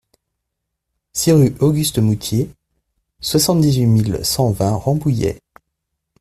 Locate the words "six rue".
1.13-1.53